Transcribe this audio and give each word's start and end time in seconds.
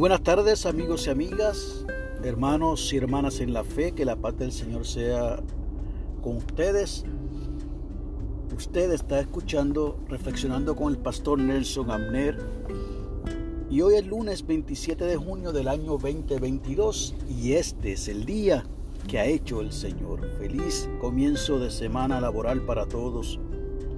buenas 0.00 0.22
tardes 0.22 0.64
amigos 0.64 1.06
y 1.06 1.10
amigas, 1.10 1.84
hermanos 2.24 2.90
y 2.90 2.96
hermanas 2.96 3.38
en 3.40 3.52
la 3.52 3.64
fe, 3.64 3.92
que 3.92 4.06
la 4.06 4.16
paz 4.16 4.34
del 4.38 4.50
Señor 4.50 4.86
sea 4.86 5.40
con 6.22 6.38
ustedes. 6.38 7.04
Usted 8.56 8.92
está 8.92 9.20
escuchando, 9.20 9.98
reflexionando 10.08 10.74
con 10.74 10.90
el 10.90 10.98
pastor 10.98 11.38
Nelson 11.38 11.90
Amner 11.90 12.38
y 13.68 13.82
hoy 13.82 13.96
es 13.96 14.06
lunes 14.06 14.46
27 14.46 15.04
de 15.04 15.16
junio 15.16 15.52
del 15.52 15.68
año 15.68 15.98
2022 15.98 17.14
y 17.28 17.52
este 17.52 17.92
es 17.92 18.08
el 18.08 18.24
día 18.24 18.64
que 19.06 19.18
ha 19.18 19.26
hecho 19.26 19.60
el 19.60 19.70
Señor. 19.70 20.26
Feliz 20.38 20.88
comienzo 21.02 21.58
de 21.58 21.70
semana 21.70 22.22
laboral 22.22 22.62
para 22.62 22.86
todos 22.86 23.38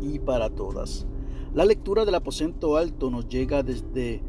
y 0.01 0.19
para 0.19 0.51
todas. 0.51 1.07
La 1.55 1.65
lectura 1.65 2.05
del 2.05 2.17
aposento 2.17 2.77
alto 2.77 3.09
nos 3.09 3.29
llega 3.29 3.63
desde 3.63 4.21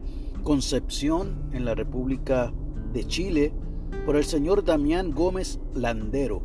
Concepción 0.43 1.49
en 1.53 1.63
la 1.63 1.73
República 1.73 2.53
de 2.91 3.07
Chile 3.07 3.53
por 4.05 4.17
el 4.17 4.25
señor 4.25 4.65
Damián 4.65 5.11
Gómez 5.11 5.61
Landero 5.73 6.43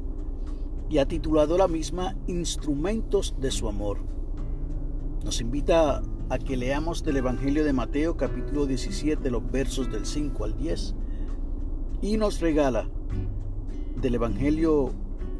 y 0.88 0.98
ha 0.98 1.08
titulado 1.08 1.58
la 1.58 1.66
misma 1.66 2.14
Instrumentos 2.28 3.34
de 3.40 3.50
su 3.50 3.68
amor. 3.68 3.98
Nos 5.24 5.40
invita 5.40 6.00
a 6.30 6.38
que 6.38 6.56
leamos 6.56 7.02
del 7.02 7.16
Evangelio 7.16 7.64
de 7.64 7.72
Mateo 7.72 8.16
capítulo 8.16 8.66
17 8.66 9.30
los 9.32 9.50
versos 9.50 9.90
del 9.90 10.06
5 10.06 10.44
al 10.44 10.56
10 10.56 10.94
y 12.00 12.18
nos 12.18 12.40
regala 12.40 12.88
del 14.00 14.14
Evangelio 14.14 14.92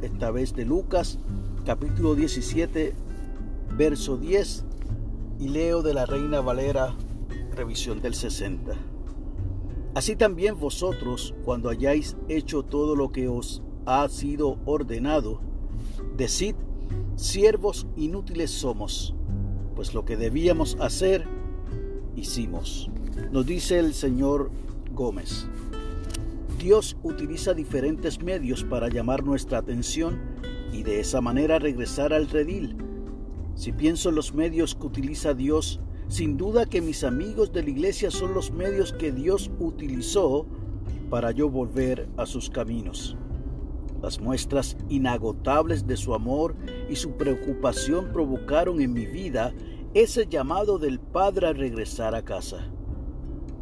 esta 0.02 0.32
vez 0.32 0.52
de 0.56 0.64
Lucas 0.64 1.20
capítulo 1.64 2.16
17 2.16 2.92
verso 3.76 4.16
10 4.16 4.64
y 5.38 5.48
leo 5.48 5.82
de 5.82 5.94
la 5.94 6.06
Reina 6.06 6.40
Valera 6.40 6.96
revisión 7.58 8.00
del 8.00 8.14
60. 8.14 8.72
Así 9.94 10.14
también 10.14 10.58
vosotros, 10.58 11.34
cuando 11.44 11.68
hayáis 11.68 12.16
hecho 12.28 12.62
todo 12.62 12.94
lo 12.94 13.10
que 13.10 13.26
os 13.26 13.62
ha 13.84 14.08
sido 14.08 14.58
ordenado, 14.64 15.40
decid, 16.16 16.54
siervos 17.16 17.88
inútiles 17.96 18.52
somos, 18.52 19.14
pues 19.74 19.92
lo 19.92 20.04
que 20.04 20.16
debíamos 20.16 20.76
hacer, 20.80 21.26
hicimos. 22.14 22.90
Nos 23.32 23.44
dice 23.44 23.80
el 23.80 23.92
señor 23.92 24.52
Gómez. 24.92 25.48
Dios 26.58 26.96
utiliza 27.02 27.54
diferentes 27.54 28.22
medios 28.22 28.62
para 28.62 28.88
llamar 28.88 29.24
nuestra 29.24 29.58
atención 29.58 30.20
y 30.72 30.84
de 30.84 31.00
esa 31.00 31.20
manera 31.20 31.58
regresar 31.58 32.12
al 32.12 32.28
redil. 32.28 32.76
Si 33.56 33.72
pienso 33.72 34.10
en 34.10 34.14
los 34.14 34.32
medios 34.32 34.76
que 34.76 34.86
utiliza 34.86 35.34
Dios 35.34 35.80
sin 36.08 36.36
duda 36.36 36.66
que 36.66 36.80
mis 36.80 37.04
amigos 37.04 37.52
de 37.52 37.62
la 37.62 37.70
iglesia 37.70 38.10
son 38.10 38.34
los 38.34 38.50
medios 38.50 38.92
que 38.92 39.12
Dios 39.12 39.50
utilizó 39.58 40.46
para 41.10 41.30
yo 41.30 41.48
volver 41.50 42.08
a 42.16 42.26
sus 42.26 42.50
caminos. 42.50 43.16
Las 44.02 44.20
muestras 44.20 44.76
inagotables 44.88 45.86
de 45.86 45.96
su 45.96 46.14
amor 46.14 46.54
y 46.88 46.96
su 46.96 47.12
preocupación 47.12 48.12
provocaron 48.12 48.80
en 48.80 48.92
mi 48.92 49.06
vida 49.06 49.52
ese 49.94 50.26
llamado 50.26 50.78
del 50.78 51.00
Padre 51.00 51.48
a 51.48 51.52
regresar 51.52 52.14
a 52.14 52.24
casa. 52.24 52.70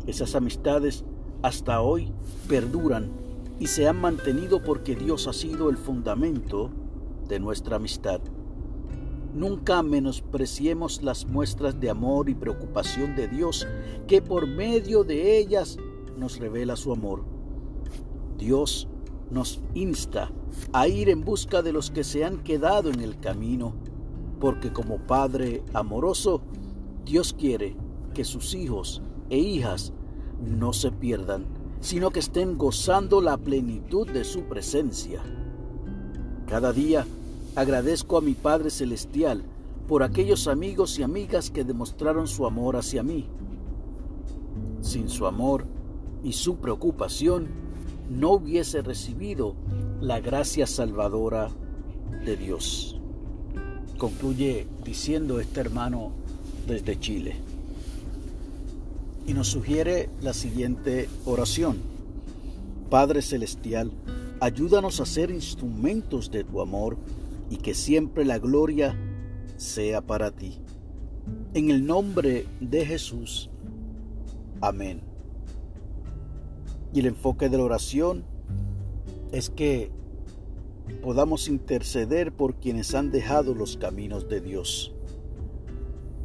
Esas 0.06 0.34
amistades 0.34 1.04
hasta 1.42 1.80
hoy 1.80 2.12
perduran 2.48 3.10
y 3.58 3.68
se 3.68 3.88
han 3.88 4.00
mantenido 4.00 4.62
porque 4.62 4.94
Dios 4.94 5.26
ha 5.26 5.32
sido 5.32 5.70
el 5.70 5.78
fundamento 5.78 6.70
de 7.28 7.40
nuestra 7.40 7.76
amistad. 7.76 8.20
Nunca 9.36 9.82
menospreciemos 9.82 11.02
las 11.02 11.26
muestras 11.26 11.78
de 11.78 11.90
amor 11.90 12.30
y 12.30 12.34
preocupación 12.34 13.14
de 13.14 13.28
Dios, 13.28 13.68
que 14.06 14.22
por 14.22 14.46
medio 14.46 15.04
de 15.04 15.36
ellas 15.36 15.76
nos 16.16 16.38
revela 16.38 16.74
su 16.74 16.90
amor. 16.90 17.22
Dios 18.38 18.88
nos 19.30 19.60
insta 19.74 20.32
a 20.72 20.88
ir 20.88 21.10
en 21.10 21.22
busca 21.22 21.60
de 21.60 21.74
los 21.74 21.90
que 21.90 22.02
se 22.02 22.24
han 22.24 22.42
quedado 22.44 22.88
en 22.88 23.00
el 23.00 23.20
camino, 23.20 23.74
porque 24.40 24.72
como 24.72 24.96
Padre 25.00 25.62
amoroso, 25.74 26.40
Dios 27.04 27.34
quiere 27.34 27.76
que 28.14 28.24
sus 28.24 28.54
hijos 28.54 29.02
e 29.28 29.36
hijas 29.36 29.92
no 30.40 30.72
se 30.72 30.90
pierdan, 30.90 31.44
sino 31.80 32.10
que 32.10 32.20
estén 32.20 32.56
gozando 32.56 33.20
la 33.20 33.36
plenitud 33.36 34.08
de 34.08 34.24
su 34.24 34.44
presencia. 34.44 35.20
Cada 36.46 36.72
día 36.72 37.04
Agradezco 37.56 38.18
a 38.18 38.20
mi 38.20 38.34
Padre 38.34 38.68
Celestial 38.68 39.42
por 39.88 40.02
aquellos 40.02 40.46
amigos 40.46 40.98
y 40.98 41.02
amigas 41.02 41.50
que 41.50 41.64
demostraron 41.64 42.28
su 42.28 42.44
amor 42.44 42.76
hacia 42.76 43.02
mí. 43.02 43.26
Sin 44.82 45.08
su 45.08 45.26
amor 45.26 45.64
y 46.22 46.34
su 46.34 46.56
preocupación, 46.56 47.46
no 48.10 48.32
hubiese 48.32 48.82
recibido 48.82 49.54
la 50.02 50.20
gracia 50.20 50.66
salvadora 50.66 51.48
de 52.26 52.36
Dios. 52.36 53.00
Concluye 53.96 54.66
diciendo 54.84 55.40
este 55.40 55.60
hermano 55.60 56.12
desde 56.68 57.00
Chile. 57.00 57.36
Y 59.26 59.32
nos 59.32 59.48
sugiere 59.48 60.10
la 60.20 60.34
siguiente 60.34 61.08
oración. 61.24 61.78
Padre 62.90 63.22
Celestial, 63.22 63.92
ayúdanos 64.40 65.00
a 65.00 65.06
ser 65.06 65.30
instrumentos 65.30 66.30
de 66.30 66.44
tu 66.44 66.60
amor 66.60 66.98
y 67.50 67.58
que 67.58 67.74
siempre 67.74 68.24
la 68.24 68.38
gloria 68.38 68.96
sea 69.56 70.00
para 70.00 70.30
ti. 70.30 70.60
En 71.54 71.70
el 71.70 71.86
nombre 71.86 72.46
de 72.60 72.84
Jesús. 72.84 73.50
Amén. 74.60 75.00
Y 76.92 77.00
el 77.00 77.06
enfoque 77.06 77.48
de 77.48 77.58
la 77.58 77.64
oración 77.64 78.24
es 79.32 79.50
que 79.50 79.90
podamos 81.02 81.48
interceder 81.48 82.32
por 82.32 82.56
quienes 82.56 82.94
han 82.94 83.10
dejado 83.10 83.54
los 83.54 83.76
caminos 83.76 84.28
de 84.28 84.40
Dios. 84.40 84.92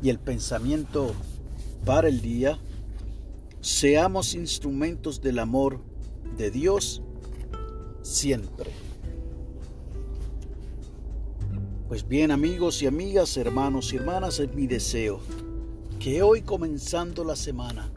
Y 0.02 0.09
el 0.09 0.20
pensamiento 0.20 1.14
para 1.86 2.08
el 2.08 2.22
día, 2.22 2.59
seamos 3.59 4.34
instrumentos 4.34 5.22
del 5.22 5.40
amor 5.40 5.80
de 6.38 6.52
Dios 6.52 7.02
siempre. 8.02 8.72
Pues 11.91 12.07
bien 12.07 12.31
amigos 12.31 12.81
y 12.81 12.88
amigas, 12.88 13.35
hermanos 13.35 13.91
y 13.91 13.97
hermanas, 13.97 14.40
es 14.40 14.56
mi 14.56 14.66
deseo 14.66 15.19
que 16.00 16.24
hoy 16.24 16.41
comenzando 16.41 17.25
la 17.25 17.35
semana 17.35 17.91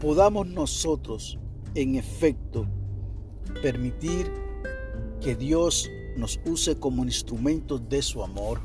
podamos 0.00 0.48
nosotros 0.48 1.38
en 1.76 1.94
efecto 1.94 2.66
permitir 3.62 4.28
que 5.20 5.36
Dios 5.36 5.88
nos 6.16 6.40
use 6.44 6.80
como 6.80 7.04
instrumentos 7.04 7.88
de 7.88 8.02
su 8.02 8.24
amor, 8.24 8.58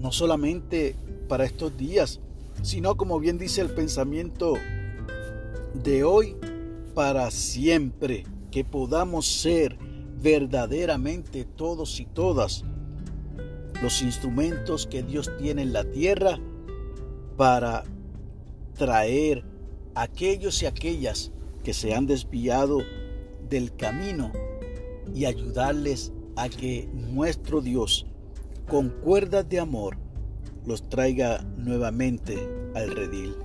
no 0.00 0.10
solamente 0.10 0.96
para 1.28 1.44
estos 1.44 1.76
días, 1.76 2.18
sino 2.62 2.96
como 2.96 3.20
bien 3.20 3.38
dice 3.38 3.60
el 3.60 3.70
pensamiento 3.70 4.54
de 5.74 6.02
hoy, 6.02 6.34
para 6.92 7.30
siempre, 7.30 8.24
que 8.50 8.64
podamos 8.64 9.28
ser 9.28 9.78
verdaderamente 10.20 11.44
todos 11.44 12.00
y 12.00 12.06
todas 12.06 12.64
los 13.82 14.02
instrumentos 14.02 14.86
que 14.86 15.02
Dios 15.02 15.30
tiene 15.38 15.62
en 15.62 15.72
la 15.72 15.84
tierra 15.84 16.38
para 17.36 17.84
traer 18.76 19.44
a 19.94 20.02
aquellos 20.02 20.62
y 20.62 20.66
aquellas 20.66 21.32
que 21.62 21.74
se 21.74 21.94
han 21.94 22.06
desviado 22.06 22.78
del 23.48 23.74
camino 23.74 24.32
y 25.14 25.24
ayudarles 25.24 26.12
a 26.36 26.48
que 26.48 26.88
nuestro 26.92 27.60
Dios, 27.60 28.06
con 28.68 28.90
cuerdas 28.90 29.48
de 29.48 29.60
amor, 29.60 29.96
los 30.66 30.88
traiga 30.88 31.44
nuevamente 31.56 32.36
al 32.74 32.90
redil. 32.90 33.36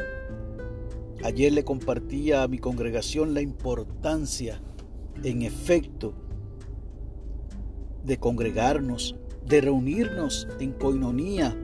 Ayer 1.23 1.51
le 1.53 1.63
compartía 1.63 2.43
a 2.43 2.47
mi 2.47 2.57
congregación 2.57 3.33
la 3.33 3.41
importancia, 3.41 4.59
en 5.23 5.43
efecto, 5.43 6.13
de 8.03 8.17
congregarnos 8.17 9.15
de 9.45 9.61
reunirnos 9.61 10.47
en 10.59 10.71
coinonía 10.73 11.55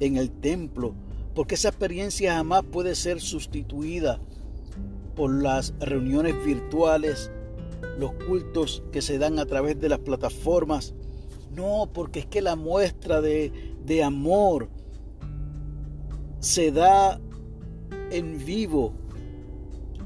en 0.00 0.16
el 0.16 0.30
templo, 0.30 0.94
porque 1.34 1.54
esa 1.54 1.68
experiencia 1.68 2.34
jamás 2.34 2.64
puede 2.64 2.94
ser 2.94 3.20
sustituida 3.20 4.20
por 5.14 5.42
las 5.42 5.74
reuniones 5.78 6.34
virtuales, 6.44 7.30
los 7.98 8.12
cultos 8.26 8.82
que 8.92 9.02
se 9.02 9.18
dan 9.18 9.38
a 9.38 9.46
través 9.46 9.80
de 9.80 9.88
las 9.88 9.98
plataformas. 9.98 10.94
No, 11.54 11.90
porque 11.92 12.20
es 12.20 12.26
que 12.26 12.40
la 12.40 12.56
muestra 12.56 13.20
de, 13.20 13.52
de 13.84 14.02
amor 14.02 14.70
se 16.40 16.72
da 16.72 17.20
en 18.10 18.44
vivo 18.44 18.94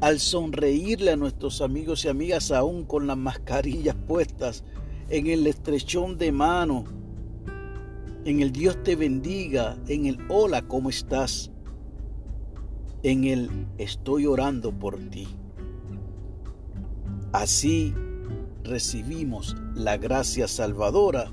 al 0.00 0.20
sonreírle 0.20 1.12
a 1.12 1.16
nuestros 1.16 1.60
amigos 1.60 2.04
y 2.04 2.08
amigas 2.08 2.50
aún 2.50 2.84
con 2.84 3.06
las 3.06 3.16
mascarillas 3.16 3.96
puestas 4.06 4.64
en 5.08 5.26
el 5.28 5.46
estrechón 5.46 6.18
de 6.18 6.32
mano, 6.32 6.84
en 8.24 8.40
el 8.40 8.50
Dios 8.50 8.82
te 8.82 8.96
bendiga, 8.96 9.78
en 9.86 10.06
el 10.06 10.18
hola, 10.28 10.62
¿cómo 10.62 10.90
estás? 10.90 11.52
En 13.02 13.24
el 13.24 13.68
estoy 13.78 14.26
orando 14.26 14.72
por 14.72 14.98
ti. 15.10 15.28
Así 17.32 17.94
recibimos 18.64 19.54
la 19.74 19.96
gracia 19.96 20.48
salvadora 20.48 21.30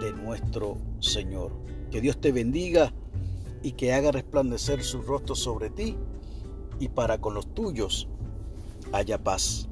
de 0.00 0.12
nuestro 0.12 0.78
Señor. 1.00 1.52
Que 1.90 2.00
Dios 2.00 2.18
te 2.20 2.32
bendiga 2.32 2.94
y 3.62 3.72
que 3.72 3.92
haga 3.92 4.12
resplandecer 4.12 4.82
su 4.82 5.02
rostro 5.02 5.34
sobre 5.34 5.68
ti 5.68 5.96
y 6.80 6.88
para 6.88 7.20
con 7.20 7.34
los 7.34 7.52
tuyos 7.54 8.08
haya 8.92 9.22
paz. 9.22 9.68